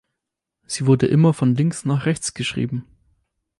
[0.65, 2.87] Sie wurde immer von links nach rechts geschrieben.